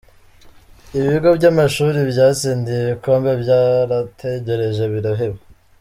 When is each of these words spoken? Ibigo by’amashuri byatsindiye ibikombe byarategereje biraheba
Ibigo 0.97 1.29
by’amashuri 1.37 1.99
byatsindiye 2.11 2.79
ibikombe 2.83 3.31
byarategereje 3.41 4.83
biraheba 4.95 5.39